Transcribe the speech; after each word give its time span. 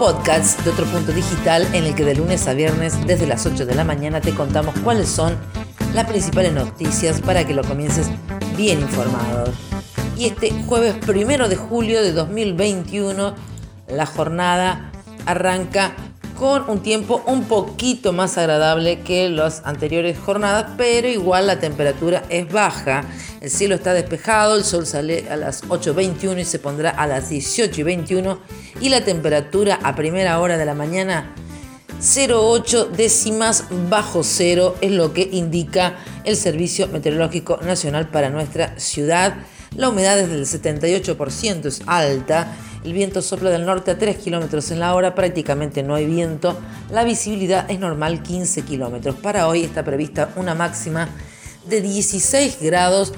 podcast 0.00 0.58
de 0.64 0.70
otro 0.70 0.86
punto 0.86 1.12
digital 1.12 1.68
en 1.74 1.84
el 1.84 1.94
que 1.94 2.06
de 2.06 2.14
lunes 2.14 2.48
a 2.48 2.54
viernes 2.54 3.06
desde 3.06 3.26
las 3.26 3.44
8 3.44 3.66
de 3.66 3.74
la 3.74 3.84
mañana 3.84 4.22
te 4.22 4.34
contamos 4.34 4.74
cuáles 4.82 5.10
son 5.10 5.36
las 5.92 6.06
principales 6.06 6.54
noticias 6.54 7.20
para 7.20 7.46
que 7.46 7.52
lo 7.52 7.62
comiences 7.62 8.08
bien 8.56 8.80
informado. 8.80 9.52
Y 10.16 10.24
este 10.24 10.52
jueves 10.66 10.94
primero 11.04 11.50
de 11.50 11.56
julio 11.56 12.02
de 12.02 12.12
2021 12.12 13.34
la 13.88 14.06
jornada 14.06 14.90
arranca 15.26 15.92
con 16.40 16.70
un 16.70 16.82
tiempo 16.82 17.22
un 17.26 17.44
poquito 17.44 18.14
más 18.14 18.38
agradable 18.38 19.00
que 19.00 19.28
las 19.28 19.60
anteriores 19.66 20.18
jornadas, 20.18 20.72
pero 20.78 21.06
igual 21.06 21.46
la 21.46 21.60
temperatura 21.60 22.22
es 22.30 22.50
baja. 22.50 23.04
El 23.42 23.50
cielo 23.50 23.74
está 23.74 23.92
despejado, 23.92 24.56
el 24.56 24.64
sol 24.64 24.86
sale 24.86 25.28
a 25.28 25.36
las 25.36 25.62
8.21 25.64 26.40
y 26.40 26.44
se 26.46 26.58
pondrá 26.58 26.88
a 26.92 27.06
las 27.06 27.30
18.21 27.30 28.38
y 28.80 28.88
la 28.88 29.04
temperatura 29.04 29.80
a 29.82 29.94
primera 29.94 30.40
hora 30.40 30.56
de 30.56 30.64
la 30.64 30.72
mañana 30.72 31.34
0,8 32.00 32.88
décimas 32.88 33.64
bajo 33.90 34.24
cero 34.24 34.76
es 34.80 34.92
lo 34.92 35.12
que 35.12 35.28
indica 35.32 35.98
el 36.24 36.36
Servicio 36.36 36.88
Meteorológico 36.88 37.58
Nacional 37.58 38.08
para 38.08 38.30
nuestra 38.30 38.80
ciudad. 38.80 39.34
La 39.76 39.88
humedad 39.88 40.18
es 40.18 40.28
del 40.28 40.46
78%, 40.46 41.66
es 41.66 41.82
alta 41.86 42.54
el 42.84 42.94
viento 42.94 43.20
sopla 43.20 43.50
del 43.50 43.66
norte 43.66 43.90
a 43.90 43.98
3 43.98 44.16
kilómetros 44.16 44.70
en 44.70 44.80
la 44.80 44.94
hora, 44.94 45.14
prácticamente 45.14 45.82
no 45.82 45.94
hay 45.94 46.06
viento. 46.06 46.56
La 46.90 47.04
visibilidad 47.04 47.70
es 47.70 47.78
normal 47.78 48.22
15 48.22 48.62
kilómetros. 48.62 49.16
Para 49.16 49.48
hoy 49.48 49.64
está 49.64 49.84
prevista 49.84 50.30
una 50.36 50.54
máxima 50.54 51.10
de 51.68 51.82
16 51.82 52.58
grados 52.62 53.12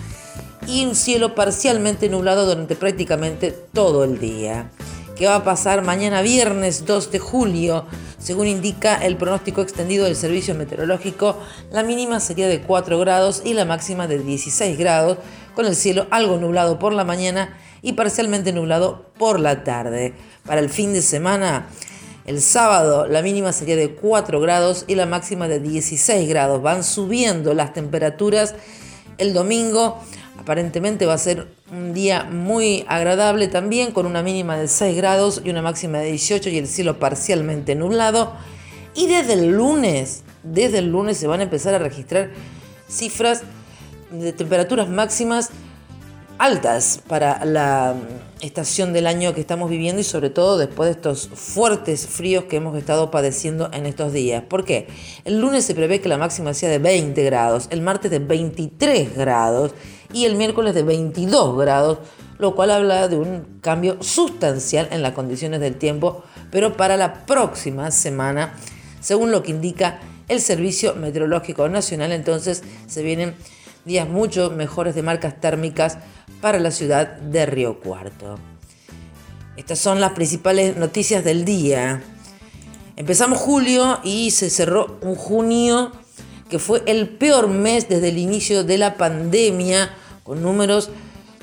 y 0.66 0.84
un 0.84 0.96
cielo 0.96 1.36
parcialmente 1.36 2.08
nublado 2.08 2.44
durante 2.44 2.74
prácticamente 2.74 3.52
todo 3.52 4.02
el 4.02 4.18
día. 4.18 4.68
¿Qué 5.14 5.28
va 5.28 5.36
a 5.36 5.44
pasar 5.44 5.82
mañana 5.82 6.22
viernes 6.22 6.84
2 6.84 7.12
de 7.12 7.18
julio? 7.20 7.86
Según 8.18 8.48
indica 8.48 8.96
el 8.96 9.16
pronóstico 9.16 9.62
extendido 9.62 10.06
del 10.06 10.16
Servicio 10.16 10.54
Meteorológico, 10.56 11.38
la 11.70 11.84
mínima 11.84 12.18
sería 12.18 12.48
de 12.48 12.62
4 12.62 12.98
grados 12.98 13.42
y 13.44 13.54
la 13.54 13.64
máxima 13.64 14.08
de 14.08 14.18
16 14.18 14.76
grados, 14.76 15.18
con 15.54 15.66
el 15.66 15.76
cielo 15.76 16.06
algo 16.10 16.38
nublado 16.38 16.78
por 16.78 16.92
la 16.92 17.04
mañana 17.04 17.56
y 17.82 17.92
parcialmente 17.92 18.52
nublado 18.52 19.12
por 19.18 19.40
la 19.40 19.64
tarde. 19.64 20.14
Para 20.46 20.60
el 20.60 20.70
fin 20.70 20.92
de 20.92 21.02
semana, 21.02 21.66
el 22.24 22.40
sábado 22.40 23.06
la 23.06 23.22
mínima 23.22 23.52
sería 23.52 23.76
de 23.76 23.94
4 23.94 24.40
grados 24.40 24.84
y 24.86 24.94
la 24.94 25.06
máxima 25.06 25.48
de 25.48 25.58
16 25.58 26.28
grados. 26.28 26.62
Van 26.62 26.84
subiendo 26.84 27.52
las 27.54 27.72
temperaturas. 27.72 28.54
El 29.18 29.34
domingo 29.34 29.98
aparentemente 30.38 31.06
va 31.06 31.14
a 31.14 31.18
ser 31.18 31.48
un 31.70 31.94
día 31.94 32.24
muy 32.24 32.84
agradable 32.88 33.48
también 33.48 33.92
con 33.92 34.06
una 34.06 34.22
mínima 34.22 34.56
de 34.56 34.68
6 34.68 34.96
grados 34.96 35.42
y 35.44 35.50
una 35.50 35.62
máxima 35.62 35.98
de 35.98 36.10
18 36.10 36.50
y 36.50 36.58
el 36.58 36.68
cielo 36.68 36.98
parcialmente 36.98 37.74
nublado. 37.74 38.32
Y 38.94 39.06
desde 39.06 39.34
el 39.34 39.48
lunes, 39.48 40.22
desde 40.42 40.78
el 40.78 40.90
lunes 40.90 41.16
se 41.16 41.26
van 41.26 41.40
a 41.40 41.44
empezar 41.44 41.74
a 41.74 41.78
registrar 41.78 42.30
cifras 42.88 43.42
de 44.12 44.32
temperaturas 44.32 44.88
máximas 44.88 45.50
altas 46.38 47.00
para 47.06 47.44
la 47.44 47.94
estación 48.40 48.92
del 48.92 49.06
año 49.06 49.32
que 49.32 49.40
estamos 49.40 49.70
viviendo 49.70 50.00
y 50.00 50.04
sobre 50.04 50.28
todo 50.28 50.58
después 50.58 50.88
de 50.88 50.92
estos 50.92 51.28
fuertes 51.28 52.06
fríos 52.08 52.44
que 52.44 52.56
hemos 52.56 52.76
estado 52.76 53.10
padeciendo 53.10 53.70
en 53.72 53.86
estos 53.86 54.12
días. 54.12 54.42
¿Por 54.42 54.64
qué? 54.64 54.88
El 55.24 55.40
lunes 55.40 55.64
se 55.64 55.74
prevé 55.74 56.00
que 56.00 56.08
la 56.08 56.18
máxima 56.18 56.52
sea 56.52 56.68
de 56.68 56.78
20 56.78 57.22
grados, 57.24 57.68
el 57.70 57.80
martes 57.80 58.10
de 58.10 58.18
23 58.18 59.16
grados 59.16 59.72
y 60.12 60.24
el 60.24 60.34
miércoles 60.34 60.74
de 60.74 60.82
22 60.82 61.56
grados, 61.56 61.98
lo 62.38 62.56
cual 62.56 62.72
habla 62.72 63.06
de 63.06 63.16
un 63.16 63.60
cambio 63.60 64.02
sustancial 64.02 64.88
en 64.90 65.02
las 65.02 65.12
condiciones 65.12 65.60
del 65.60 65.76
tiempo, 65.76 66.24
pero 66.50 66.76
para 66.76 66.96
la 66.96 67.24
próxima 67.24 67.92
semana, 67.92 68.54
según 69.00 69.30
lo 69.30 69.44
que 69.44 69.52
indica 69.52 70.00
el 70.26 70.40
Servicio 70.40 70.94
Meteorológico 70.96 71.68
Nacional, 71.68 72.10
entonces 72.10 72.64
se 72.88 73.02
vienen 73.02 73.34
días 73.84 74.08
mucho 74.08 74.50
mejores 74.50 74.94
de 74.94 75.02
marcas 75.02 75.40
térmicas 75.40 75.98
para 76.40 76.58
la 76.58 76.70
ciudad 76.70 77.16
de 77.16 77.46
Río 77.46 77.80
Cuarto. 77.80 78.38
Estas 79.56 79.78
son 79.78 80.00
las 80.00 80.12
principales 80.12 80.76
noticias 80.76 81.24
del 81.24 81.44
día. 81.44 82.02
Empezamos 82.96 83.38
julio 83.38 83.98
y 84.04 84.30
se 84.30 84.50
cerró 84.50 84.98
un 85.02 85.14
junio 85.14 85.92
que 86.48 86.58
fue 86.58 86.82
el 86.86 87.08
peor 87.08 87.48
mes 87.48 87.88
desde 87.88 88.10
el 88.10 88.18
inicio 88.18 88.62
de 88.62 88.78
la 88.78 88.96
pandemia, 88.96 89.94
con 90.22 90.42
números 90.42 90.90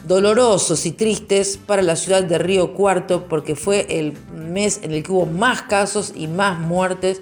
dolorosos 0.08 0.86
y 0.86 0.92
tristes 0.92 1.58
para 1.58 1.82
la 1.82 1.96
ciudad 1.96 2.24
de 2.24 2.38
Río 2.38 2.74
Cuarto, 2.74 3.26
porque 3.28 3.56
fue 3.56 3.86
el 3.90 4.14
mes 4.34 4.80
en 4.84 4.92
el 4.92 5.04
que 5.04 5.12
hubo 5.12 5.26
más 5.26 5.64
casos 5.64 6.14
y 6.16 6.28
más 6.28 6.60
muertes 6.60 7.22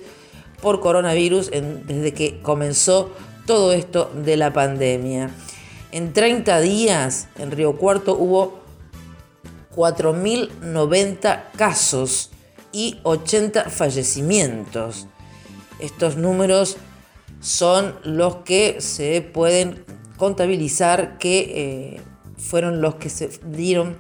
por 0.62 0.80
coronavirus 0.80 1.50
desde 1.52 2.14
que 2.14 2.40
comenzó 2.42 3.12
todo 3.48 3.74
esto 3.74 4.12
de 4.14 4.38
la 4.38 4.54
pandemia. 4.54 5.32
En 5.92 6.14
30 6.14 6.60
días 6.60 7.30
en 7.40 7.50
Río 7.50 7.78
Cuarto 7.78 8.16
hubo 8.16 8.60
4.090 9.76 11.44
casos 11.56 12.30
y 12.72 13.00
80 13.02 13.70
fallecimientos. 13.70 15.08
Estos 15.80 16.18
números 16.18 16.78
son 17.40 17.96
los 18.04 18.38
que 18.38 18.82
se 18.82 19.22
pueden 19.22 19.86
contabilizar 20.18 21.18
que 21.18 21.40
eh, 21.40 22.02
fueron 22.38 22.82
los 22.82 22.96
que 22.96 23.10
se 23.10 23.30
dieron 23.46 23.98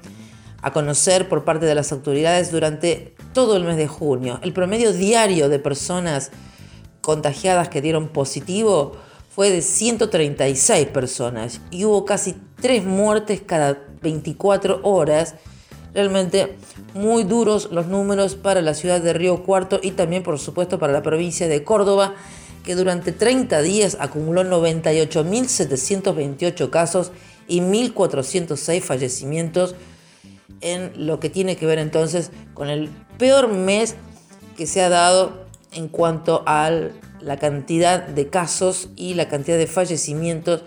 a 0.61 0.73
conocer 0.73 1.29
por 1.29 1.45
parte 1.45 1.65
de 1.65 1.75
las 1.75 1.91
autoridades 1.93 2.51
durante 2.51 3.15
todo 3.33 3.55
el 3.55 3.63
mes 3.63 3.77
de 3.77 3.87
junio. 3.87 4.39
El 4.43 4.51
promedio 4.51 4.91
diario 4.91 5.47
de 5.47 5.59
personas 5.59 6.31
contagiadas 6.99 7.69
que 7.69 7.81
dieron 7.81 8.09
positivo 8.09 8.97
fue 9.37 9.49
de 9.51 9.61
136 9.61 10.87
personas 10.87 11.61
y 11.69 11.85
hubo 11.85 12.05
casi 12.05 12.35
3 12.59 12.83
muertes 12.85 13.39
cada 13.45 13.77
24 14.01 14.79
horas. 14.81 15.35
Realmente 15.93 16.55
muy 16.95 17.23
duros 17.23 17.69
los 17.71 17.85
números 17.85 18.33
para 18.33 18.63
la 18.63 18.73
ciudad 18.73 18.99
de 18.99 19.13
Río 19.13 19.43
Cuarto 19.43 19.79
y 19.83 19.91
también 19.91 20.23
por 20.23 20.39
supuesto 20.39 20.79
para 20.79 20.91
la 20.91 21.03
provincia 21.03 21.47
de 21.47 21.63
Córdoba, 21.63 22.15
que 22.63 22.73
durante 22.73 23.11
30 23.11 23.61
días 23.61 23.95
acumuló 23.99 24.43
98.728 24.43 26.71
casos 26.71 27.11
y 27.47 27.59
1.406 27.59 28.81
fallecimientos 28.81 29.75
en 30.61 30.93
lo 30.95 31.19
que 31.19 31.29
tiene 31.29 31.57
que 31.57 31.67
ver 31.67 31.77
entonces 31.77 32.31
con 32.55 32.69
el 32.69 32.89
peor 33.19 33.49
mes 33.49 33.93
que 34.57 34.65
se 34.65 34.81
ha 34.81 34.89
dado 34.89 35.45
en 35.73 35.89
cuanto 35.89 36.41
al 36.47 36.93
la 37.21 37.37
cantidad 37.37 38.05
de 38.05 38.27
casos 38.27 38.89
y 38.95 39.13
la 39.13 39.27
cantidad 39.27 39.57
de 39.57 39.67
fallecimientos 39.67 40.63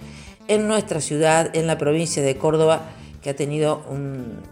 en 0.49 0.67
nuestra 0.67 1.01
ciudad, 1.01 1.55
en 1.55 1.67
la 1.67 1.79
provincia 1.79 2.23
de 2.23 2.37
Córdoba, 2.37 2.91
que 3.23 3.31
ha 3.31 3.37
tenido 3.37 3.85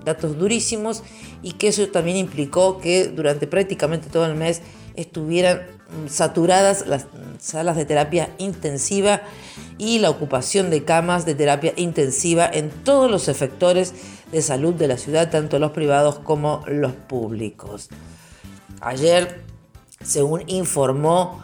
datos 0.04 0.38
durísimos 0.38 1.02
y 1.42 1.52
que 1.52 1.68
eso 1.68 1.88
también 1.88 2.16
implicó 2.16 2.78
que 2.80 3.08
durante 3.08 3.46
prácticamente 3.46 4.08
todo 4.10 4.26
el 4.26 4.34
mes 4.34 4.62
estuvieran 4.94 5.62
saturadas 6.08 6.86
las 6.86 7.06
salas 7.38 7.76
de 7.76 7.86
terapia 7.86 8.30
intensiva 8.38 9.22
y 9.78 10.00
la 10.00 10.10
ocupación 10.10 10.70
de 10.70 10.84
camas 10.84 11.24
de 11.24 11.34
terapia 11.34 11.72
intensiva 11.76 12.48
en 12.52 12.70
todos 12.70 13.10
los 13.10 13.28
efectores 13.28 13.94
de 14.32 14.42
salud 14.42 14.74
de 14.74 14.88
la 14.88 14.98
ciudad, 14.98 15.30
tanto 15.30 15.58
los 15.58 15.70
privados 15.70 16.18
como 16.18 16.62
los 16.66 16.92
públicos. 16.92 17.88
Ayer, 18.80 19.42
según 20.04 20.42
informó 20.46 21.42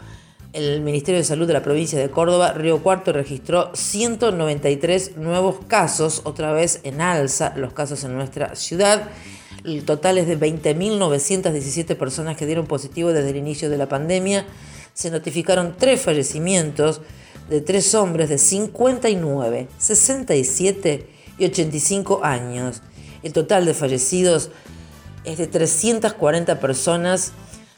el 0.55 0.81
Ministerio 0.83 1.19
de 1.19 1.25
Salud 1.25 1.49
de 1.49 1.53
la 1.53 1.63
provincia 1.63 1.99
de 1.99 2.11
Córdoba, 2.11 2.53
Río 2.53 2.81
Cuarto 2.81 3.13
registró 3.13 3.73
193 3.75 5.17
nuevos 5.17 5.57
casos, 5.67 6.23
otra 6.25 6.53
vez 6.53 6.81
en 6.85 7.01
alza 7.01 7.53
los 7.57 7.73
casos 7.73 8.05
en 8.05 8.15
nuestra 8.15 8.55
ciudad. 8.55 9.11
El 9.65 9.85
total 9.85 10.17
es 10.17 10.29
de 10.29 10.39
20.917 10.39 11.97
personas 11.97 12.37
que 12.37 12.47
dieron 12.47 12.67
positivo 12.67 13.13
desde 13.13 13.31
el 13.31 13.37
inicio 13.37 13.69
de 13.69 13.79
la 13.79 13.89
pandemia. 13.89 14.47
Se 14.93 15.11
notificaron 15.11 15.75
tres 15.77 16.01
fallecimientos 16.03 17.01
de 17.51 17.61
tres 17.61 17.93
hombres 17.97 18.29
de 18.29 18.39
59, 18.39 19.69
67 19.77 21.09
y 21.37 21.45
85 21.47 22.21
años. 22.23 22.81
El 23.25 23.33
total 23.33 23.67
de 23.67 23.75
fallecidos 23.75 24.51
es 25.25 25.39
de 25.39 25.49
340 25.49 26.61
personas 26.61 27.33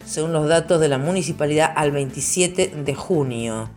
según 0.07 0.33
los 0.33 0.49
datos 0.49 0.81
de 0.81 0.89
la 0.89 0.99
municipalidad, 0.99 1.73
al 1.75 1.91
27 1.91 2.73
de 2.85 2.95
junio. 2.95 3.69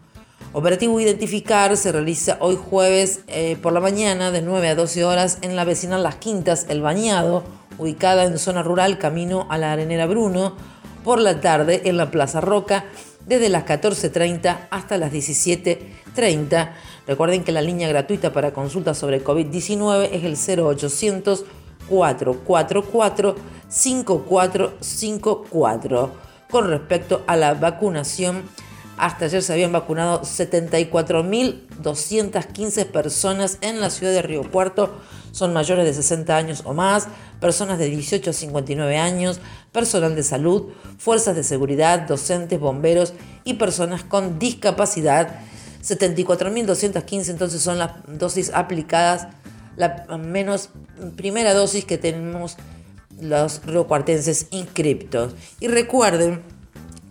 Operativo 0.53 0.99
Identificar 0.99 1.75
se 1.77 1.91
realiza 1.91 2.37
hoy 2.39 2.57
jueves 2.57 3.21
eh, 3.27 3.57
por 3.61 3.73
la 3.73 3.79
mañana 3.79 4.31
de 4.31 4.41
9 4.41 4.69
a 4.69 4.75
12 4.75 5.03
horas 5.03 5.39
en 5.41 5.55
la 5.55 5.65
vecinal 5.65 6.01
Las 6.01 6.15
Quintas, 6.15 6.65
El 6.69 6.81
Bañado, 6.81 7.43
ubicada 7.77 8.25
en 8.25 8.37
zona 8.39 8.63
rural 8.63 8.97
camino 8.97 9.47
a 9.49 9.57
la 9.57 9.73
Arenera 9.73 10.07
Bruno, 10.07 10.55
por 11.03 11.19
la 11.19 11.41
tarde 11.41 11.81
en 11.85 11.97
la 11.97 12.11
Plaza 12.11 12.41
Roca, 12.41 12.85
desde 13.25 13.49
las 13.49 13.65
14.30 13.65 14.67
hasta 14.69 14.97
las 14.97 15.11
17.30. 15.11 16.71
Recuerden 17.05 17.43
que 17.43 17.51
la 17.51 17.61
línea 17.61 17.87
gratuita 17.87 18.33
para 18.33 18.53
consultas 18.53 18.97
sobre 18.97 19.23
COVID-19 19.23 20.09
es 20.11 20.47
el 20.47 20.63
0800 20.63 21.45
444 21.89 23.35
5454. 23.69 26.30
Con 26.50 26.68
respecto 26.68 27.21
a 27.27 27.36
la 27.36 27.54
vacunación, 27.54 28.44
hasta 29.00 29.25
ayer 29.25 29.42
se 29.42 29.54
habían 29.54 29.71
vacunado 29.71 30.21
74.215 30.24 32.86
personas 32.88 33.57
en 33.62 33.80
la 33.80 33.92
ciudad 33.92 34.12
de 34.12 34.21
Río 34.21 34.51
Cuarto. 34.51 34.94
Son 35.31 35.54
mayores 35.54 35.86
de 35.86 35.94
60 35.94 36.36
años 36.36 36.63
o 36.66 36.74
más, 36.74 37.07
personas 37.39 37.80
de 37.80 37.86
18 37.86 38.31
a 38.31 38.33
59 38.33 38.98
años, 38.98 39.39
personal 39.71 40.16
de 40.16 40.24
salud, 40.24 40.74
fuerzas 40.98 41.38
de 41.38 41.45
seguridad, 41.45 42.07
docentes, 42.07 42.60
bomberos 42.60 43.13
y 43.45 43.54
personas 43.54 44.04
con 44.04 44.38
discapacidad. 44.38 45.39
74.215 45.81 47.30
entonces 47.30 47.62
son 47.62 47.77
las 47.77 47.92
dosis 48.06 48.51
aplicadas, 48.54 49.30
la 49.77 50.07
menos 50.18 50.71
primera 51.16 51.54
dosis 51.54 51.86
que 51.86 51.98
tenemos 51.98 52.57
los 53.21 53.62
riocuartenses 53.66 54.48
inscriptos. 54.51 55.33
Y 55.60 55.68
recuerden 55.68 56.42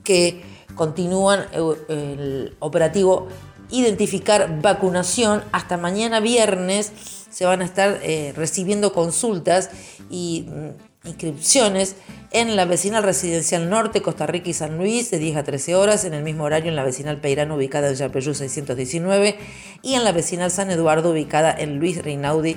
que 0.05 0.43
continúan 0.75 1.47
eh, 1.53 1.75
el 1.89 2.57
operativo 2.61 3.29
Identificar 3.71 4.63
Vacunación. 4.63 5.43
Hasta 5.53 5.77
mañana 5.77 6.21
viernes 6.21 6.93
se 7.31 7.45
van 7.45 7.61
a 7.61 7.67
estar 7.67 8.01
eh, 8.03 8.33
recibiendo 8.35 8.95
consultas 8.95 9.71
y 10.09 10.47
mm, 10.49 11.09
inscripciones 11.09 11.97
en 12.31 12.57
la 12.57 12.65
vecinal 12.65 13.03
residencial 13.03 13.69
Norte, 13.69 14.01
Costa 14.01 14.27
Rica 14.27 14.49
y 14.49 14.55
San 14.55 14.79
Luis 14.79 15.11
de 15.11 15.19
10 15.19 15.37
a 15.37 15.45
13 15.45 15.75
horas, 15.75 16.05
en 16.05 16.15
el 16.15 16.23
mismo 16.23 16.45
horario 16.45 16.71
en 16.71 16.77
la 16.77 16.85
vecinal 16.85 17.21
Peirano 17.21 17.57
ubicada 17.57 17.89
en 17.89 17.95
Yapeyú 17.95 18.35
619 18.35 19.39
y 19.83 19.95
en 19.95 20.05
la 20.05 20.13
vecinal 20.13 20.51
San 20.51 20.71
Eduardo 20.71 21.11
ubicada 21.11 21.55
en 21.57 21.79
Luis 21.79 22.03
Reinaudi 22.03 22.57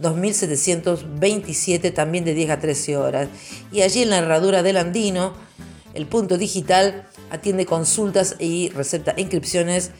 2727 0.00 1.90
también 1.90 2.24
de 2.24 2.34
10 2.34 2.50
a 2.50 2.60
13 2.60 2.96
horas. 2.96 3.28
Y 3.72 3.82
allí 3.82 4.02
en 4.02 4.10
la 4.10 4.18
herradura 4.18 4.62
del 4.62 4.76
Andino, 4.76 5.34
el 5.94 6.06
punto 6.06 6.38
digital 6.38 7.06
atiende 7.30 7.66
consultas 7.66 8.36
y 8.38 8.70
recepta 8.70 9.14
inscripciones 9.16 9.90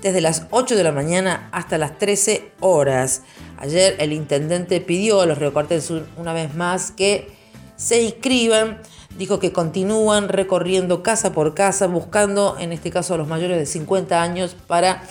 desde 0.00 0.20
las 0.20 0.46
8 0.50 0.76
de 0.76 0.84
la 0.84 0.92
mañana 0.92 1.48
hasta 1.52 1.78
las 1.78 1.98
13 1.98 2.52
horas. 2.60 3.22
Ayer 3.58 3.96
el 3.98 4.12
intendente 4.12 4.80
pidió 4.80 5.20
a 5.20 5.26
los 5.26 5.38
recortes 5.38 5.90
una 6.16 6.32
vez 6.32 6.54
más 6.54 6.90
que 6.90 7.28
se 7.76 8.02
inscriban. 8.02 8.80
Dijo 9.18 9.38
que 9.38 9.52
continúan 9.52 10.28
recorriendo 10.28 11.02
casa 11.02 11.32
por 11.32 11.54
casa, 11.54 11.86
buscando 11.86 12.56
en 12.58 12.72
este 12.72 12.90
caso 12.90 13.14
a 13.14 13.18
los 13.18 13.28
mayores 13.28 13.58
de 13.58 13.66
50 13.66 14.22
años 14.22 14.56
para 14.66 15.02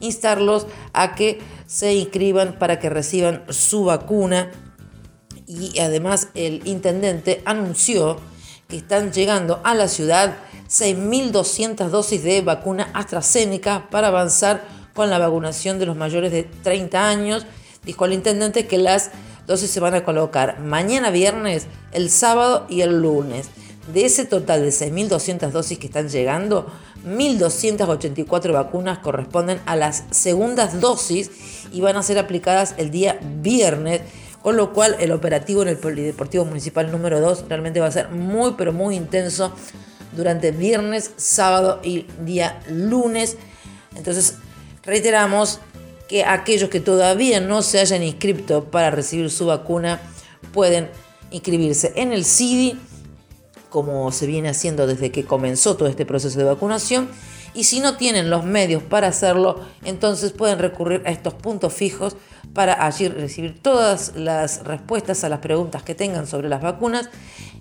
instarlos 0.00 0.66
a 0.92 1.14
que 1.14 1.40
se 1.66 1.94
inscriban 1.94 2.56
para 2.58 2.78
que 2.78 2.88
reciban 2.88 3.44
su 3.50 3.84
vacuna. 3.84 4.50
Y 5.46 5.78
además 5.80 6.28
el 6.34 6.62
intendente 6.66 7.42
anunció 7.44 8.18
que 8.68 8.76
están 8.76 9.12
llegando 9.12 9.60
a 9.64 9.74
la 9.74 9.88
ciudad 9.88 10.36
6.200 10.68 11.88
dosis 11.88 12.22
de 12.22 12.42
vacuna 12.42 12.90
AstraZeneca 12.92 13.88
para 13.90 14.08
avanzar 14.08 14.62
con 14.94 15.08
la 15.08 15.18
vacunación 15.18 15.78
de 15.78 15.86
los 15.86 15.96
mayores 15.96 16.30
de 16.32 16.44
30 16.44 17.08
años. 17.08 17.46
Dijo 17.84 18.04
el 18.04 18.12
intendente 18.12 18.66
que 18.66 18.76
las 18.76 19.10
dosis 19.48 19.70
se 19.70 19.80
van 19.80 19.94
a 19.94 20.04
colocar 20.04 20.60
mañana 20.60 21.10
viernes, 21.10 21.66
el 21.90 22.10
sábado 22.10 22.66
y 22.68 22.82
el 22.82 23.00
lunes. 23.00 23.48
De 23.92 24.04
ese 24.04 24.26
total 24.26 24.60
de 24.60 24.68
6.200 24.68 25.50
dosis 25.50 25.78
que 25.78 25.86
están 25.86 26.10
llegando, 26.10 26.70
1.284 27.06 28.52
vacunas 28.52 28.98
corresponden 28.98 29.60
a 29.64 29.76
las 29.76 30.04
segundas 30.10 30.80
dosis 30.80 31.30
y 31.72 31.80
van 31.80 31.96
a 31.96 32.02
ser 32.02 32.18
aplicadas 32.18 32.74
el 32.76 32.90
día 32.90 33.18
viernes, 33.40 34.02
con 34.42 34.56
lo 34.56 34.74
cual 34.74 34.96
el 35.00 35.12
operativo 35.12 35.62
en 35.62 35.68
el 35.68 35.78
Polideportivo 35.78 36.44
Municipal 36.44 36.92
número 36.92 37.18
2 37.18 37.46
realmente 37.48 37.80
va 37.80 37.86
a 37.86 37.90
ser 37.90 38.10
muy 38.10 38.52
pero 38.58 38.74
muy 38.74 38.94
intenso 38.94 39.52
durante 40.14 40.52
viernes, 40.52 41.12
sábado 41.16 41.80
y 41.82 42.06
día 42.20 42.60
lunes. 42.68 43.38
Entonces, 43.96 44.34
reiteramos 44.82 45.60
que 46.08 46.24
aquellos 46.24 46.70
que 46.70 46.80
todavía 46.80 47.40
no 47.40 47.62
se 47.62 47.80
hayan 47.80 48.02
inscrito 48.02 48.64
para 48.64 48.90
recibir 48.90 49.30
su 49.30 49.46
vacuna 49.46 50.00
pueden 50.52 50.90
inscribirse 51.30 51.92
en 51.96 52.12
el 52.12 52.24
CIDI, 52.24 52.78
como 53.68 54.10
se 54.10 54.26
viene 54.26 54.48
haciendo 54.48 54.86
desde 54.86 55.12
que 55.12 55.24
comenzó 55.24 55.76
todo 55.76 55.88
este 55.88 56.06
proceso 56.06 56.38
de 56.38 56.46
vacunación. 56.46 57.08
Y 57.54 57.64
si 57.64 57.80
no 57.80 57.96
tienen 57.96 58.30
los 58.30 58.44
medios 58.44 58.82
para 58.82 59.08
hacerlo, 59.08 59.60
entonces 59.84 60.32
pueden 60.32 60.58
recurrir 60.58 61.02
a 61.04 61.10
estos 61.10 61.34
puntos 61.34 61.72
fijos 61.72 62.16
para 62.54 62.86
allí 62.86 63.08
recibir 63.08 63.60
todas 63.60 64.12
las 64.16 64.64
respuestas 64.64 65.24
a 65.24 65.28
las 65.28 65.40
preguntas 65.40 65.82
que 65.82 65.94
tengan 65.94 66.26
sobre 66.26 66.48
las 66.48 66.62
vacunas 66.62 67.10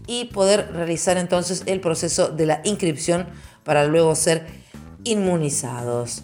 y 0.05 0.25
poder 0.25 0.71
realizar 0.73 1.17
entonces 1.17 1.63
el 1.65 1.81
proceso 1.81 2.29
de 2.29 2.45
la 2.45 2.61
inscripción 2.63 3.27
para 3.63 3.85
luego 3.85 4.15
ser 4.15 4.45
inmunizados. 5.03 6.23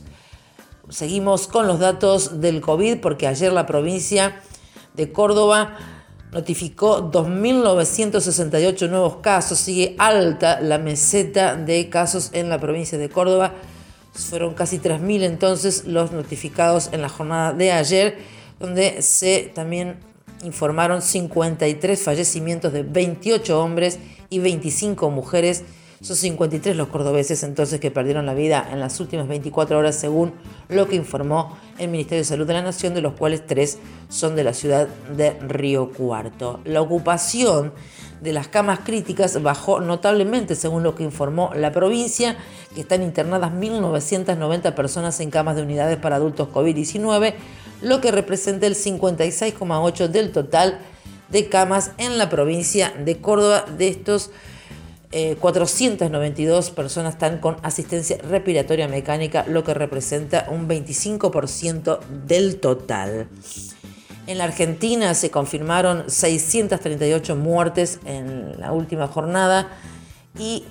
Seguimos 0.94 1.48
con 1.48 1.66
los 1.66 1.80
datos 1.80 2.40
del 2.40 2.62
COVID 2.62 3.00
porque 3.00 3.26
ayer 3.26 3.52
la 3.52 3.66
provincia 3.66 4.40
de 4.94 5.12
Córdoba 5.12 5.76
notificó 6.32 7.12
2.968 7.12 8.92
nuevos 8.92 9.16
casos. 9.16 9.58
Sigue 9.58 9.96
alta 9.98 10.62
la 10.62 10.78
meseta 10.78 11.56
de 11.56 11.90
casos 11.90 12.30
en 12.34 12.48
la 12.48 12.60
provincia 12.60 13.00
de 13.00 13.10
Córdoba. 13.10 13.54
Fueron 14.14 14.54
casi 14.54 14.78
3.000 14.78 15.24
entonces 15.24 15.86
los 15.86 16.12
notificados 16.12 16.90
en 16.92 17.02
la 17.02 17.10
jornada 17.10 17.54
de 17.54 17.72
ayer, 17.72 18.20
donde 18.60 19.02
se 19.02 19.52
también 19.56 19.98
informaron 20.44 21.02
53 21.02 22.04
fallecimientos 22.04 22.72
de 22.72 22.84
28 22.84 23.60
hombres 23.60 23.98
y 24.30 24.38
25 24.38 25.10
mujeres. 25.10 25.64
Son 26.04 26.18
53 26.18 26.76
los 26.76 26.90
cordobeses 26.90 27.44
entonces 27.44 27.80
que 27.80 27.90
perdieron 27.90 28.26
la 28.26 28.34
vida 28.34 28.68
en 28.70 28.82
las 28.82 29.00
últimas 29.00 29.26
24 29.30 29.78
horas 29.78 29.96
según 29.96 30.34
lo 30.68 30.90
que 30.90 30.98
informó 30.98 31.58
el 31.78 31.88
Ministerio 31.88 32.24
de 32.24 32.26
Salud 32.26 32.46
de 32.46 32.52
la 32.52 32.62
Nación, 32.62 32.94
de 32.94 33.02
los 33.02 33.14
cuales 33.14 33.48
3 33.48 33.78
son 34.10 34.36
de 34.36 34.44
la 34.44 34.54
ciudad 34.54 34.90
de 35.16 35.32
Río 35.40 35.92
Cuarto. 35.92 36.60
La 36.66 36.82
ocupación 36.82 37.72
de 38.22 38.34
las 38.34 38.50
camas 38.50 38.80
críticas 38.80 39.42
bajó 39.42 39.80
notablemente 39.80 40.56
según 40.56 40.84
lo 40.84 40.94
que 40.94 41.04
informó 41.04 41.52
la 41.56 41.72
provincia, 41.72 42.36
que 42.76 42.82
están 42.82 43.02
internadas 43.02 43.54
1.990 43.54 44.76
personas 44.76 45.18
en 45.22 45.32
camas 45.32 45.56
de 45.56 45.62
unidades 45.62 45.98
para 45.98 46.18
adultos 46.18 46.50
COVID-19 46.50 47.34
lo 47.82 48.02
que 48.02 48.12
representa 48.12 48.68
el 48.68 48.76
56,8% 48.76 50.08
del 50.10 50.34
total 50.34 50.80
de 51.30 51.48
camas 51.48 51.92
en 51.98 52.18
la 52.18 52.30
provincia 52.30 52.94
de 53.06 53.20
Córdoba. 53.20 53.66
De 53.78 53.88
estos, 53.88 54.32
492 55.40 56.70
eh, 56.70 56.74
personas 56.74 57.14
están 57.14 57.40
con 57.40 57.58
asistencia 57.62 58.18
respiratoria 58.18 58.88
mecánica, 58.88 59.46
lo 59.48 59.64
que 59.64 59.74
representa 59.74 60.48
un 60.50 60.68
25% 60.68 62.00
del 62.26 62.60
total. 62.60 63.28
En 64.26 64.38
la 64.38 64.46
Argentina 64.46 65.14
se 65.14 65.30
confirmaron 65.30 66.10
638 66.10 67.36
muertes 67.36 68.00
en 68.06 68.60
la 68.60 68.72
última 68.72 69.08
jornada 69.08 69.68
y 70.40 70.64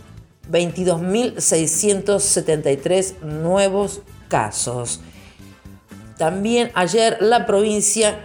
22.673 0.51 3.21
nuevos 3.21 4.01
casos. 4.29 5.01
También 6.19 6.73
ayer 6.75 7.19
la 7.21 7.47
provincia 7.47 8.19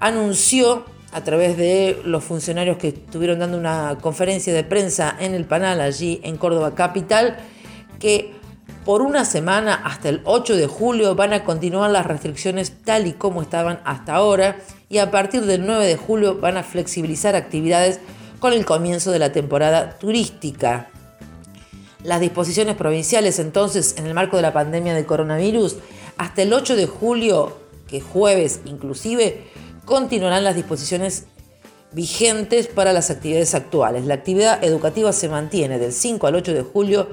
anunció 0.00 0.84
a 1.12 1.22
través 1.22 1.56
de 1.56 2.00
los 2.04 2.24
funcionarios 2.24 2.78
que 2.78 2.88
estuvieron 2.88 3.38
dando 3.38 3.58
una 3.58 3.98
conferencia 4.00 4.52
de 4.54 4.64
prensa 4.64 5.14
en 5.20 5.34
el 5.34 5.44
Panal, 5.44 5.80
allí 5.80 6.20
en 6.24 6.36
Córdoba 6.36 6.74
Capital, 6.74 7.36
que 8.00 8.32
por 8.84 9.02
una 9.02 9.24
semana 9.24 9.74
hasta 9.74 10.08
el 10.08 10.22
8 10.24 10.56
de 10.56 10.66
julio 10.66 11.14
van 11.14 11.32
a 11.32 11.44
continuar 11.44 11.90
las 11.90 12.06
restricciones 12.06 12.72
tal 12.84 13.06
y 13.06 13.12
como 13.12 13.42
estaban 13.42 13.80
hasta 13.84 14.14
ahora 14.14 14.56
y 14.88 14.98
a 14.98 15.10
partir 15.10 15.42
del 15.42 15.66
9 15.66 15.86
de 15.86 15.96
julio 15.96 16.38
van 16.40 16.56
a 16.56 16.64
flexibilizar 16.64 17.36
actividades 17.36 18.00
con 18.40 18.52
el 18.52 18.64
comienzo 18.64 19.12
de 19.12 19.20
la 19.20 19.30
temporada 19.30 19.98
turística. 19.98 20.88
Las 22.02 22.20
disposiciones 22.20 22.74
provinciales 22.74 23.38
entonces 23.38 23.94
en 23.98 24.06
el 24.06 24.14
marco 24.14 24.36
de 24.36 24.42
la 24.42 24.52
pandemia 24.52 24.94
de 24.94 25.06
coronavirus 25.06 25.76
hasta 26.16 26.42
el 26.42 26.52
8 26.52 26.74
de 26.74 26.86
julio, 26.86 27.56
que 27.86 28.00
jueves 28.00 28.60
inclusive, 28.64 29.44
continuarán 29.84 30.44
las 30.44 30.54
disposiciones 30.54 31.26
vigentes 31.92 32.66
para 32.68 32.92
las 32.92 33.10
actividades 33.10 33.54
actuales. 33.54 34.06
La 34.06 34.14
actividad 34.14 34.62
educativa 34.64 35.12
se 35.12 35.28
mantiene 35.28 35.78
del 35.78 35.92
5 35.92 36.26
al 36.26 36.36
8 36.36 36.54
de 36.54 36.62
julio, 36.62 37.08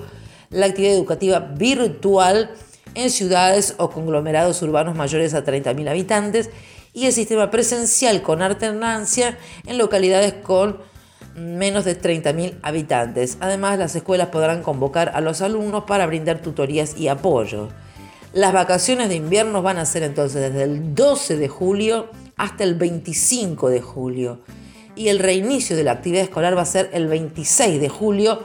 la 0.49 0.67
actividad 0.67 0.93
educativa 0.93 1.39
virtual 1.39 2.51
en 2.95 3.09
ciudades 3.09 3.75
o 3.77 3.89
conglomerados 3.89 4.61
urbanos 4.61 4.95
mayores 4.95 5.33
a 5.33 5.43
30.000 5.43 5.89
habitantes 5.89 6.49
y 6.93 7.05
el 7.05 7.13
sistema 7.13 7.51
presencial 7.51 8.21
con 8.21 8.41
alternancia 8.41 9.38
en 9.67 9.77
localidades 9.77 10.33
con 10.33 10.79
menos 11.35 11.85
de 11.85 11.99
30.000 11.99 12.59
habitantes. 12.61 13.38
Además, 13.39 13.77
las 13.77 13.95
escuelas 13.95 14.29
podrán 14.29 14.63
convocar 14.63 15.11
a 15.13 15.21
los 15.21 15.41
alumnos 15.41 15.83
para 15.85 16.07
brindar 16.07 16.41
tutorías 16.41 16.97
y 16.97 17.07
apoyo. 17.07 17.69
Las 18.33 18.53
vacaciones 18.53 19.09
de 19.09 19.15
invierno 19.15 19.61
van 19.61 19.77
a 19.77 19.85
ser 19.85 20.03
entonces 20.03 20.41
desde 20.41 20.63
el 20.63 20.93
12 20.95 21.38
de 21.38 21.47
julio 21.47 22.09
hasta 22.39 22.63
el 22.63 22.74
25 22.74 23.69
de 23.69 23.81
julio. 23.81 24.39
Y 24.96 25.10
el 25.10 25.19
reinicio 25.19 25.75
de 25.75 25.84
la 25.84 25.91
actividad 25.91 26.24
escolar 26.24 26.58
va 26.58 26.63
a 26.63 26.65
ser 26.65 26.89
el 26.93 27.08
26 27.08 27.79
de 27.79 27.89
julio, 27.89 28.41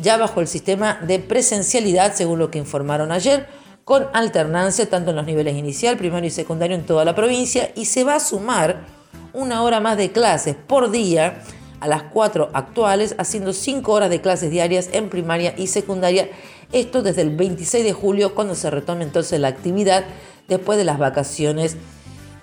ya 0.00 0.16
bajo 0.16 0.40
el 0.40 0.46
sistema 0.46 1.00
de 1.06 1.18
presencialidad, 1.18 2.14
según 2.14 2.38
lo 2.38 2.50
que 2.50 2.58
informaron 2.58 3.10
ayer, 3.10 3.48
con 3.84 4.06
alternancia 4.12 4.88
tanto 4.88 5.10
en 5.10 5.16
los 5.16 5.26
niveles 5.26 5.56
inicial, 5.56 5.96
primario 5.96 6.28
y 6.28 6.30
secundario 6.30 6.76
en 6.76 6.86
toda 6.86 7.04
la 7.04 7.14
provincia, 7.14 7.72
y 7.74 7.86
se 7.86 8.04
va 8.04 8.16
a 8.16 8.20
sumar 8.20 8.86
una 9.32 9.62
hora 9.62 9.80
más 9.80 9.96
de 9.96 10.12
clases 10.12 10.54
por 10.54 10.90
día 10.90 11.42
a 11.80 11.88
las 11.88 12.02
cuatro 12.02 12.50
actuales, 12.52 13.14
haciendo 13.18 13.52
cinco 13.54 13.92
horas 13.92 14.10
de 14.10 14.20
clases 14.20 14.50
diarias 14.50 14.90
en 14.92 15.08
primaria 15.08 15.54
y 15.56 15.68
secundaria. 15.68 16.28
Esto 16.72 17.02
desde 17.02 17.22
el 17.22 17.34
26 17.34 17.82
de 17.82 17.92
julio, 17.94 18.34
cuando 18.34 18.54
se 18.54 18.70
retome 18.70 19.04
entonces 19.04 19.40
la 19.40 19.48
actividad 19.48 20.04
después 20.48 20.76
de 20.76 20.84
las 20.84 20.98
vacaciones 20.98 21.76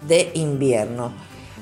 de 0.07 0.31
invierno. 0.33 1.13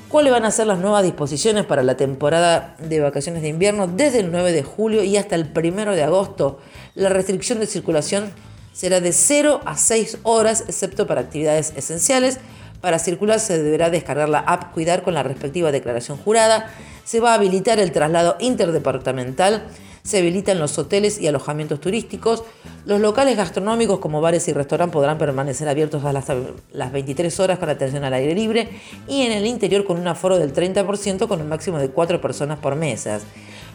¿Cuáles 0.08 0.32
van 0.32 0.44
a 0.44 0.50
ser 0.50 0.66
las 0.66 0.78
nuevas 0.78 1.02
disposiciones 1.02 1.64
para 1.64 1.82
la 1.82 1.96
temporada 1.96 2.76
de 2.78 3.00
vacaciones 3.00 3.42
de 3.42 3.48
invierno? 3.48 3.86
Desde 3.86 4.20
el 4.20 4.30
9 4.30 4.52
de 4.52 4.62
julio 4.62 5.02
y 5.02 5.16
hasta 5.16 5.34
el 5.34 5.50
1 5.54 5.92
de 5.92 6.02
agosto, 6.02 6.60
la 6.94 7.08
restricción 7.08 7.58
de 7.58 7.66
circulación 7.66 8.30
será 8.72 9.00
de 9.00 9.12
0 9.12 9.60
a 9.64 9.76
6 9.76 10.18
horas, 10.22 10.64
excepto 10.68 11.06
para 11.06 11.22
actividades 11.22 11.72
esenciales. 11.76 12.38
Para 12.80 12.98
circular 12.98 13.40
se 13.40 13.62
deberá 13.62 13.90
descargar 13.90 14.28
la 14.28 14.40
app 14.40 14.72
Cuidar 14.72 15.02
con 15.02 15.14
la 15.14 15.22
respectiva 15.22 15.72
declaración 15.72 16.18
jurada 16.18 16.70
se 17.04 17.20
va 17.20 17.32
a 17.32 17.34
habilitar 17.34 17.78
el 17.78 17.92
traslado 17.92 18.36
interdepartamental, 18.40 19.64
se 20.04 20.18
habilitan 20.18 20.58
los 20.58 20.78
hoteles 20.78 21.18
y 21.18 21.28
alojamientos 21.28 21.80
turísticos, 21.80 22.44
los 22.84 23.00
locales 23.00 23.38
gastronómicos 23.38 24.00
como 24.00 24.20
bares 24.20 24.46
y 24.48 24.52
restaurantes 24.52 24.92
podrán 24.92 25.16
permanecer 25.16 25.66
abiertos 25.66 26.04
a 26.04 26.12
las, 26.12 26.26
las 26.72 26.92
23 26.92 27.40
horas 27.40 27.58
con 27.58 27.70
atención 27.70 28.04
al 28.04 28.12
aire 28.12 28.34
libre 28.34 28.68
y 29.08 29.22
en 29.22 29.32
el 29.32 29.46
interior 29.46 29.84
con 29.86 29.98
un 29.98 30.06
aforo 30.06 30.36
del 30.36 30.52
30% 30.52 31.26
con 31.26 31.40
un 31.40 31.48
máximo 31.48 31.78
de 31.78 31.88
4 31.88 32.20
personas 32.20 32.58
por 32.58 32.76
mesas. 32.76 33.22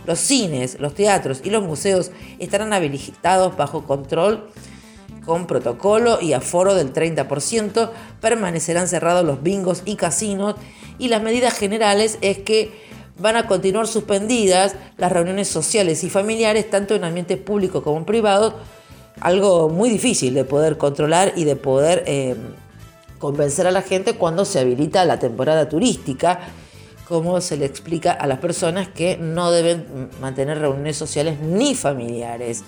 Los 0.06 0.20
cines, 0.20 0.80
los 0.80 0.94
teatros 0.94 1.42
y 1.44 1.50
los 1.50 1.64
museos 1.64 2.12
estarán 2.38 2.74
habilitados 2.74 3.58
bajo 3.58 3.86
control 3.86 4.52
con 5.26 5.48
protocolo 5.48 6.22
y 6.22 6.34
aforo 6.34 6.76
del 6.76 6.94
30%, 6.94 7.90
permanecerán 8.22 8.88
cerrados 8.88 9.26
los 9.26 9.42
bingos 9.42 9.82
y 9.84 9.96
casinos 9.96 10.56
y 11.00 11.08
las 11.08 11.24
medidas 11.24 11.58
generales 11.58 12.20
es 12.22 12.38
que 12.38 12.88
van 13.20 13.36
a 13.36 13.48
continuar 13.48 13.88
suspendidas 13.88 14.76
las 14.98 15.12
reuniones 15.12 15.48
sociales 15.48 16.04
y 16.04 16.10
familiares, 16.10 16.70
tanto 16.70 16.96
en 16.96 17.04
ambientes 17.04 17.38
públicos 17.38 17.84
como 17.84 17.98
en 17.98 18.06
privados, 18.06 18.54
algo 19.20 19.70
muy 19.70 19.90
difícil 19.90 20.34
de 20.34 20.46
poder 20.46 20.78
controlar 20.78 21.34
y 21.36 21.44
de 21.44 21.56
poder 21.56 22.04
eh, 22.08 22.36
convencer 23.20 23.68
a 23.68 23.72
la 23.72 23.82
gente 23.82 24.14
cuando 24.14 24.46
se 24.46 24.60
habilita 24.60 25.04
la 25.06 25.20
temporada 25.20 25.68
turística, 25.68 26.40
como 27.08 27.42
se 27.42 27.58
le 27.58 27.66
explica 27.66 28.12
a 28.12 28.28
las 28.28 28.40
personas 28.40 28.88
que 28.88 29.18
no 29.18 29.52
deben 29.52 30.10
mantener 30.22 30.60
reuniones 30.60 30.96
sociales 30.96 31.40
ni 31.40 31.76
familiares. 31.76 32.64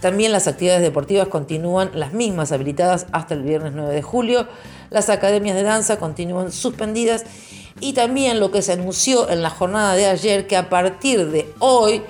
También 0.00 0.30
las 0.30 0.46
actividades 0.46 0.82
deportivas 0.82 1.28
continúan 1.28 1.90
las 1.94 2.12
mismas 2.12 2.52
habilitadas 2.52 3.06
hasta 3.10 3.34
el 3.34 3.42
viernes 3.42 3.72
9 3.74 3.92
de 3.94 4.02
julio. 4.02 4.46
Las 4.90 5.08
academias 5.08 5.56
de 5.56 5.64
danza 5.64 5.98
continúan 5.98 6.52
suspendidas 6.52 7.24
y 7.80 7.92
también 7.92 8.40
lo 8.40 8.50
que 8.50 8.62
se 8.62 8.72
anunció 8.72 9.28
en 9.30 9.42
la 9.42 9.50
jornada 9.50 9.94
de 9.94 10.06
ayer, 10.06 10.46
que 10.46 10.56
a 10.56 10.68
partir 10.68 11.30
de 11.30 11.52
hoy, 11.58 12.02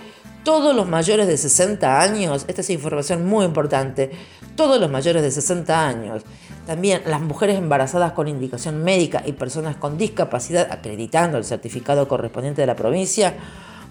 todos 0.44 0.75
los 0.75 0.88
mayores 0.88 1.26
de 1.26 1.37
60 1.37 2.00
años, 2.00 2.44
esta 2.48 2.60
es 2.60 2.70
información 2.70 3.26
muy 3.26 3.44
importante, 3.44 4.10
todos 4.56 4.80
los 4.80 4.90
mayores 4.90 5.22
de 5.22 5.30
60 5.30 5.87
años, 5.87 6.22
también 6.66 7.02
las 7.06 7.20
mujeres 7.20 7.58
embarazadas 7.58 8.12
con 8.12 8.28
indicación 8.28 8.82
médica 8.82 9.22
y 9.25 9.32
personas 9.32 9.76
con 9.76 9.96
discapacidad 9.96 10.68
acreditando 10.70 11.38
el 11.38 11.44
certificado 11.44 12.08
correspondiente 12.08 12.62
de 12.62 12.66
la 12.66 12.76
provincia, 12.76 13.34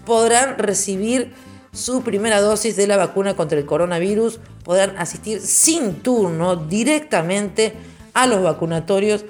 podrán 0.04 0.58
recibir 0.58 1.32
su 1.72 2.02
primera 2.02 2.40
dosis 2.40 2.76
de 2.76 2.86
la 2.86 2.96
vacuna 2.96 3.34
contra 3.34 3.58
el 3.58 3.66
coronavirus, 3.66 4.40
podrán 4.64 4.96
asistir 4.96 5.40
sin 5.40 5.96
turno 5.96 6.56
directamente 6.56 7.74
a 8.14 8.26
los 8.26 8.42
vacunatorios 8.42 9.24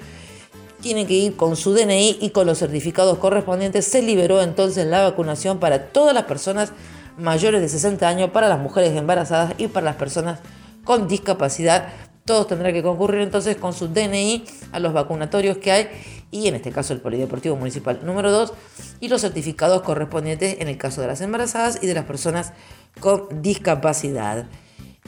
tienen 0.81 1.07
que 1.07 1.13
ir 1.13 1.35
con 1.35 1.55
su 1.55 1.73
DNI 1.73 2.17
y 2.21 2.29
con 2.29 2.47
los 2.47 2.59
certificados 2.59 3.17
correspondientes. 3.17 3.85
Se 3.85 4.01
liberó 4.01 4.41
entonces 4.41 4.85
la 4.85 5.03
vacunación 5.03 5.59
para 5.59 5.87
todas 5.87 6.13
las 6.13 6.25
personas 6.25 6.71
mayores 7.17 7.61
de 7.61 7.69
60 7.69 8.07
años, 8.07 8.29
para 8.31 8.47
las 8.47 8.59
mujeres 8.59 8.95
embarazadas 8.95 9.53
y 9.57 9.67
para 9.67 9.85
las 9.85 9.95
personas 9.95 10.39
con 10.83 11.07
discapacidad. 11.07 11.89
Todos 12.25 12.47
tendrán 12.47 12.73
que 12.73 12.83
concurrir 12.83 13.21
entonces 13.21 13.57
con 13.57 13.73
su 13.73 13.87
DNI 13.87 14.45
a 14.71 14.79
los 14.79 14.93
vacunatorios 14.93 15.57
que 15.57 15.71
hay 15.71 15.89
y 16.31 16.47
en 16.47 16.55
este 16.55 16.71
caso 16.71 16.93
el 16.93 17.01
Polideportivo 17.01 17.55
Municipal 17.55 17.99
número 18.03 18.31
2 18.31 18.53
y 18.99 19.07
los 19.07 19.21
certificados 19.21 19.81
correspondientes 19.81 20.57
en 20.59 20.67
el 20.67 20.77
caso 20.77 21.01
de 21.01 21.07
las 21.07 21.21
embarazadas 21.21 21.79
y 21.81 21.87
de 21.87 21.95
las 21.95 22.05
personas 22.05 22.53
con 22.99 23.41
discapacidad. 23.41 24.45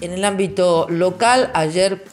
En 0.01 0.13
el 0.13 0.25
ámbito 0.25 0.87
local, 0.89 1.51
ayer 1.53 2.03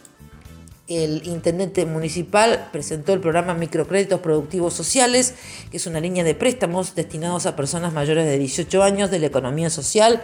el 0.88 1.26
intendente 1.26 1.85
municipal 1.85 2.68
presentó 2.73 3.12
el 3.12 3.21
programa 3.21 3.52
Microcréditos 3.52 4.21
Productivos 4.21 4.73
Sociales, 4.73 5.35
que 5.71 5.76
es 5.76 5.87
una 5.87 6.00
línea 6.00 6.25
de 6.25 6.35
préstamos 6.35 6.95
destinados 6.95 7.45
a 7.45 7.57
personas 7.57 7.92
mayores 7.92 8.25
de 8.25 8.38
18 8.38 8.83
años 8.83 9.11
de 9.11 9.18
la 9.18 9.26
economía 9.26 9.68
social 9.68 10.23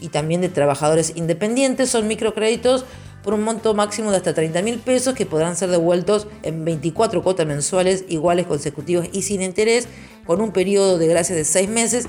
y 0.00 0.08
también 0.08 0.40
de 0.40 0.48
trabajadores 0.48 1.12
independientes. 1.14 1.90
Son 1.90 2.08
microcréditos 2.08 2.86
por 3.22 3.34
un 3.34 3.42
monto 3.42 3.74
máximo 3.74 4.10
de 4.10 4.16
hasta 4.16 4.32
30 4.34 4.62
mil 4.62 4.78
pesos 4.78 5.14
que 5.14 5.26
podrán 5.26 5.56
ser 5.56 5.70
devueltos 5.70 6.26
en 6.42 6.64
24 6.64 7.22
cuotas 7.22 7.46
mensuales 7.46 8.04
iguales, 8.08 8.46
consecutivas 8.46 9.08
y 9.12 9.22
sin 9.22 9.42
interés, 9.42 9.88
con 10.26 10.40
un 10.40 10.52
periodo 10.52 10.96
de 10.96 11.06
gracia 11.06 11.36
de 11.36 11.44
6 11.44 11.68
meses 11.68 12.06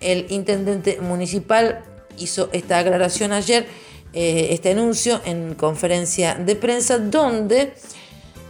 El 0.00 0.26
intendente 0.30 0.98
municipal 1.00 1.84
hizo 2.18 2.48
esta 2.52 2.78
aclaración 2.78 3.32
ayer, 3.32 3.66
eh, 4.12 4.48
este 4.50 4.70
anuncio 4.70 5.20
en 5.24 5.54
conferencia 5.54 6.34
de 6.34 6.56
prensa, 6.56 6.98
donde 6.98 7.74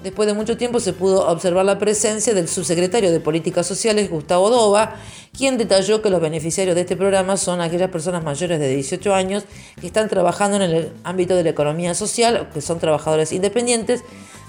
Después 0.02 0.28
de 0.28 0.34
mucho 0.34 0.56
tiempo 0.56 0.78
se 0.78 0.92
pudo 0.92 1.26
observar 1.28 1.64
la 1.64 1.76
presencia 1.78 2.32
del 2.32 2.46
subsecretario 2.46 3.10
de 3.10 3.18
Políticas 3.18 3.66
Sociales, 3.66 4.08
Gustavo 4.08 4.48
Dova, 4.48 4.94
quien 5.36 5.58
detalló 5.58 6.02
que 6.02 6.08
los 6.08 6.20
beneficiarios 6.20 6.76
de 6.76 6.82
este 6.82 6.96
programa 6.96 7.36
son 7.36 7.60
aquellas 7.60 7.90
personas 7.90 8.22
mayores 8.22 8.60
de 8.60 8.68
18 8.68 9.12
años 9.12 9.44
que 9.80 9.88
están 9.88 10.08
trabajando 10.08 10.56
en 10.56 10.62
el 10.62 10.92
ámbito 11.02 11.34
de 11.34 11.42
la 11.42 11.50
economía 11.50 11.94
social, 11.94 12.48
que 12.54 12.60
son 12.60 12.78
trabajadores 12.78 13.32
independientes. 13.32 14.04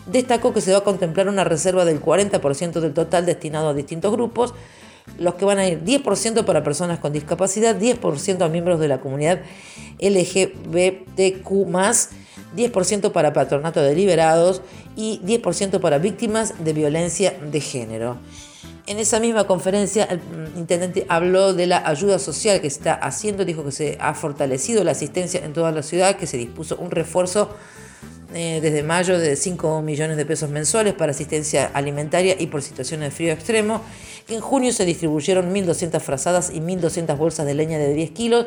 Destacó 0.05 0.53
que 0.53 0.61
se 0.61 0.71
va 0.71 0.79
a 0.79 0.83
contemplar 0.83 1.27
una 1.27 1.43
reserva 1.43 1.83
del 1.83 1.99
40% 1.99 2.79
del 2.79 2.93
total 2.93 3.25
destinado 3.25 3.69
a 3.69 3.73
distintos 3.73 4.11
grupos, 4.11 4.53
los 5.19 5.35
que 5.35 5.45
van 5.45 5.59
a 5.59 5.67
ir 5.67 5.83
10% 5.83 6.45
para 6.45 6.63
personas 6.63 6.99
con 6.99 7.13
discapacidad, 7.13 7.79
10% 7.79 8.41
a 8.41 8.49
miembros 8.49 8.79
de 8.79 8.87
la 8.87 8.99
comunidad 8.99 9.41
LGBTQ 9.99 11.49
10% 12.55 13.11
para 13.11 13.33
patronato 13.33 13.81
de 13.81 13.95
liberados 13.95 14.61
y 14.95 15.19
10% 15.23 15.79
para 15.79 15.99
víctimas 15.99 16.63
de 16.63 16.73
violencia 16.73 17.37
de 17.51 17.61
género. 17.61 18.17
En 18.87 18.97
esa 18.97 19.19
misma 19.19 19.43
conferencia, 19.45 20.05
el 20.05 20.19
intendente 20.57 21.05
habló 21.09 21.53
de 21.53 21.67
la 21.67 21.87
ayuda 21.87 22.17
social 22.17 22.59
que 22.59 22.67
está 22.67 22.95
haciendo, 22.95 23.45
dijo 23.45 23.63
que 23.63 23.71
se 23.71 23.97
ha 24.01 24.15
fortalecido 24.15 24.83
la 24.83 24.91
asistencia 24.91 25.45
en 25.45 25.53
toda 25.53 25.71
la 25.71 25.83
ciudad, 25.83 26.15
que 26.15 26.25
se 26.25 26.37
dispuso 26.37 26.75
un 26.77 26.89
refuerzo 26.89 27.49
eh, 28.33 28.59
desde 28.61 28.83
mayo 28.83 29.17
de 29.17 29.35
5 29.35 29.81
millones 29.81 30.17
de 30.17 30.25
pesos 30.25 30.49
mensuales 30.49 30.93
para 30.93 31.11
asistencia 31.11 31.71
alimentaria 31.73 32.35
y 32.39 32.47
por 32.47 32.61
situaciones 32.61 33.09
de 33.09 33.15
frío 33.15 33.33
extremo, 33.33 33.81
en 34.27 34.39
junio 34.39 34.71
se 34.71 34.85
distribuyeron 34.85 35.53
1.200 35.53 35.99
frazadas 35.99 36.51
y 36.53 36.59
1.200 36.59 37.17
bolsas 37.17 37.45
de 37.45 37.55
leña 37.55 37.79
de 37.79 37.93
10 37.93 38.11
kilos 38.11 38.45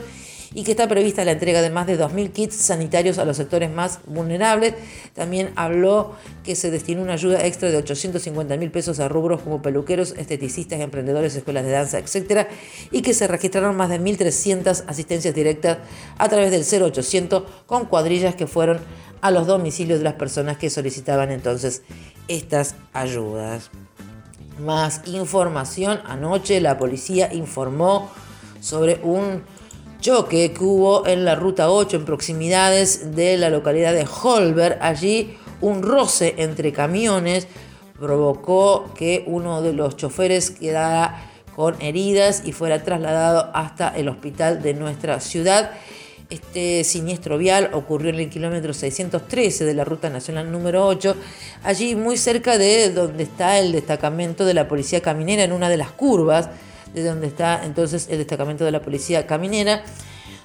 y 0.54 0.64
que 0.64 0.72
está 0.72 0.88
prevista 0.88 1.24
la 1.24 1.32
entrega 1.32 1.62
de 1.62 1.70
más 1.70 1.86
de 1.86 1.98
2.000 1.98 2.32
kits 2.32 2.56
sanitarios 2.56 3.18
a 3.18 3.24
los 3.24 3.36
sectores 3.36 3.70
más 3.70 4.00
vulnerables. 4.06 4.74
También 5.14 5.50
habló 5.56 6.14
que 6.44 6.54
se 6.54 6.70
destinó 6.70 7.02
una 7.02 7.14
ayuda 7.14 7.44
extra 7.46 7.70
de 7.70 7.76
850 7.76 8.56
mil 8.56 8.70
pesos 8.70 9.00
a 9.00 9.08
rubros 9.08 9.42
como 9.42 9.62
peluqueros, 9.62 10.14
esteticistas, 10.16 10.80
emprendedores, 10.80 11.34
escuelas 11.34 11.64
de 11.64 11.70
danza, 11.70 11.98
etc. 11.98 12.48
Y 12.90 13.02
que 13.02 13.14
se 13.14 13.26
registraron 13.26 13.76
más 13.76 13.88
de 13.88 14.00
1.300 14.00 14.84
asistencias 14.86 15.34
directas 15.34 15.78
a 16.18 16.28
través 16.28 16.50
del 16.50 16.64
0800 16.92 17.44
con 17.66 17.86
cuadrillas 17.86 18.34
que 18.34 18.46
fueron 18.46 18.80
a 19.20 19.30
los 19.30 19.46
domicilios 19.46 20.00
de 20.00 20.04
las 20.04 20.14
personas 20.14 20.58
que 20.58 20.68
solicitaban 20.68 21.30
entonces 21.30 21.82
estas 22.28 22.74
ayudas. 22.92 23.70
Más 24.60 25.02
información. 25.06 26.00
Anoche 26.04 26.60
la 26.60 26.76
policía 26.76 27.32
informó 27.32 28.10
sobre 28.60 29.00
un 29.02 29.42
choque 30.02 30.52
que 30.52 30.64
hubo 30.64 31.06
en 31.06 31.24
la 31.24 31.36
ruta 31.36 31.70
8 31.70 31.96
en 31.96 32.04
proximidades 32.04 33.14
de 33.14 33.38
la 33.38 33.48
localidad 33.50 33.94
de 33.94 34.04
Holber. 34.04 34.76
Allí 34.82 35.38
un 35.60 35.80
roce 35.80 36.34
entre 36.38 36.72
camiones 36.72 37.46
provocó 37.98 38.92
que 38.96 39.22
uno 39.28 39.62
de 39.62 39.72
los 39.72 39.96
choferes 39.96 40.50
quedara 40.50 41.30
con 41.54 41.80
heridas 41.80 42.42
y 42.44 42.50
fuera 42.52 42.82
trasladado 42.82 43.50
hasta 43.54 43.88
el 43.90 44.08
hospital 44.08 44.60
de 44.60 44.74
nuestra 44.74 45.20
ciudad. 45.20 45.70
Este 46.30 46.82
siniestro 46.82 47.38
vial 47.38 47.70
ocurrió 47.72 48.10
en 48.10 48.18
el 48.18 48.28
kilómetro 48.28 48.72
613 48.72 49.64
de 49.64 49.74
la 49.74 49.84
ruta 49.84 50.10
nacional 50.10 50.50
número 50.50 50.84
8, 50.84 51.14
allí 51.62 51.94
muy 51.94 52.16
cerca 52.16 52.58
de 52.58 52.90
donde 52.90 53.22
está 53.22 53.58
el 53.58 53.70
destacamento 53.70 54.44
de 54.44 54.54
la 54.54 54.66
policía 54.66 55.00
caminera, 55.00 55.44
en 55.44 55.52
una 55.52 55.68
de 55.68 55.76
las 55.76 55.92
curvas 55.92 56.48
de 56.94 57.04
donde 57.04 57.26
está 57.26 57.64
entonces 57.64 58.08
el 58.10 58.18
destacamento 58.18 58.64
de 58.64 58.72
la 58.72 58.82
policía 58.82 59.26
caminera. 59.26 59.84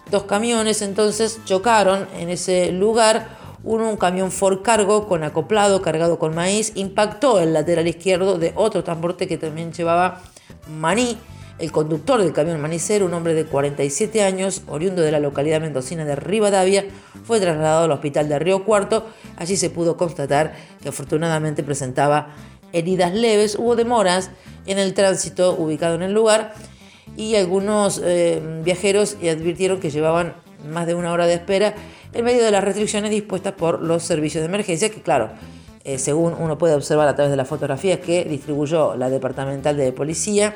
Dos 0.10 0.24
camiones 0.24 0.82
entonces 0.82 1.39
chocaron 1.46 2.08
en 2.18 2.30
ese 2.30 2.72
lugar. 2.72 3.27
Uno, 3.63 3.89
un 3.89 3.98
camión 3.98 4.32
Ford 4.32 4.62
Cargo 4.62 5.08
con 5.08 5.24
acoplado 5.24 5.82
cargado 5.82 6.20
con 6.20 6.34
maíz, 6.34 6.72
impactó 6.75 7.39
el 7.42 7.54
lateral 7.54 7.88
izquierdo 7.88 8.38
de 8.38 8.54
otro 8.56 8.84
transporte 8.84 9.27
que 9.27 9.38
también 9.38 9.74
llevaba 9.74 10.22
maní 10.70 11.18
el 11.60 11.72
conductor 11.72 12.22
del 12.22 12.34
camión 12.34 12.62
manicero, 12.62 13.06
un 13.06 13.13
hombre 13.13 13.34
de 13.34 13.46
47 13.46 14.24
años, 14.24 14.62
oriundo 14.68 15.01
de 15.01 15.12
la 15.12 15.20
localidad 15.20 15.60
mendocina 15.60 16.06
de 16.06 16.16
Rivadavia, 16.16 16.86
fue 17.24 17.39
trasladado 17.39 17.86
al 17.86 17.92
hospital 17.92 18.30
de 18.30 18.38
Río 18.38 18.63
Cuarto. 18.63 19.08
Allí 19.38 19.58
se 19.58 19.72
pudo 19.72 19.98
constatar 19.98 20.56
que 20.82 20.89
afortunadamente 20.89 21.63
presentaba 21.63 22.30
heridas 22.77 23.13
leves. 23.13 23.55
Hubo 23.55 23.75
demoras 23.75 24.31
en 24.65 24.79
el 24.79 24.93
tránsito 24.93 25.55
ubicado 25.55 25.96
en 25.96 26.03
el 26.03 26.13
lugar 26.13 26.53
y 27.15 27.36
algunos 27.36 28.01
eh, 28.03 28.41
viajeros 28.63 29.17
advirtieron 29.22 29.79
que 29.79 29.89
llevaban 29.89 30.36
más 30.69 30.88
de 30.88 30.96
una 30.96 31.12
hora 31.12 31.25
de 31.25 31.36
espera 31.36 31.75
en 32.13 32.25
medio 32.25 32.43
de 32.43 32.51
las 32.51 32.63
restricciones 32.63 33.12
dispuestas 33.12 33.53
por 33.53 33.81
los 33.81 34.03
servicios 34.03 34.41
de 34.41 34.48
emergencia, 34.48 34.89
que 34.89 35.01
claro, 35.01 35.29
eh, 35.84 35.98
según 35.98 36.34
uno 36.38 36.57
puede 36.57 36.74
observar 36.74 37.07
a 37.07 37.15
través 37.15 37.31
de 37.31 37.38
las 37.38 37.48
fotografías 37.48 38.00
que 38.00 38.25
distribuyó 38.25 38.96
la 38.96 39.10
departamental 39.10 39.77
de 39.77 39.91
policía, 39.91 40.53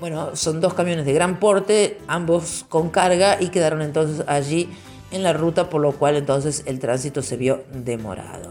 bueno, 0.00 0.36
son 0.36 0.60
dos 0.60 0.74
camiones 0.74 1.06
de 1.06 1.12
gran 1.12 1.40
porte, 1.40 1.98
ambos 2.06 2.66
con 2.68 2.90
carga 2.90 3.38
y 3.40 3.48
quedaron 3.48 3.80
entonces 3.80 4.24
allí 4.26 4.68
en 5.10 5.22
la 5.22 5.32
ruta, 5.32 5.70
por 5.70 5.80
lo 5.80 5.92
cual 5.92 6.16
entonces 6.16 6.64
el 6.66 6.78
tránsito 6.78 7.22
se 7.22 7.36
vio 7.36 7.64
demorado. 7.72 8.50